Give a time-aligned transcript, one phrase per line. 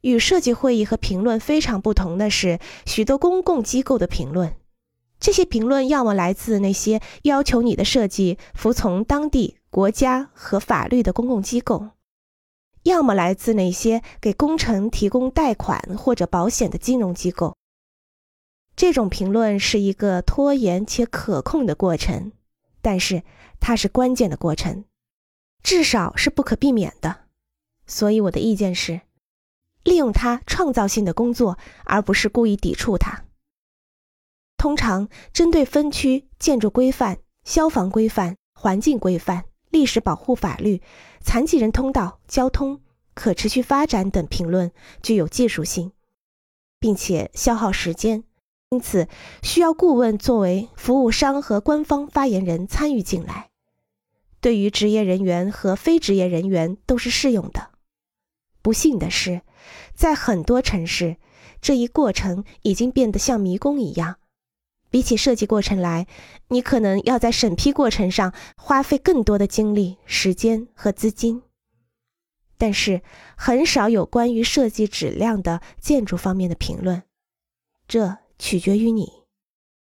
[0.00, 4.54] 与设计会议和评论非常不同的是，许多公共机构的评论。
[5.20, 11.88] 这些评论要么来自那些要求你的设计服从当地国家和法律的公共机构，
[12.84, 17.56] 要么来自那些给工程提供贷款或者保险的金融机构。
[18.76, 22.30] 这种评论是一个拖延且可控的过程，
[22.80, 23.24] 但是
[23.58, 24.84] 它是关键的过程，
[25.64, 27.22] 至少是不可避免的。
[27.88, 29.00] 所以我的意见是，
[29.88, 33.24] 利用它创造性的工作，而不是故意抵触它。
[34.58, 40.82] 通常针对分区、建筑规范、消防规范、环境规范、历史保护法律、
[41.20, 42.80] 残疾人通道、交通、
[43.14, 44.70] 可持续发展等评论
[45.02, 45.92] 具有技术性，
[46.78, 48.24] 并且消耗时间，
[48.70, 49.08] 因此
[49.42, 53.48] 需要顾问作为服务商和官方发言人参与进来。
[54.40, 57.70] 对于职业人员和非职业人员都是适用的。
[58.68, 59.40] 不幸的是，
[59.94, 61.16] 在很多城市，
[61.62, 64.18] 这一过程已经变得像迷宫一样。
[64.90, 66.06] 比起设计过程来，
[66.48, 71.40] 你可能要在审批过程上花费更多的精力、时间和资金。
[72.58, 73.00] 但是，
[73.38, 77.04] 很少有关于设计质量的建筑方面的评论，
[77.86, 79.17] 这取决于你。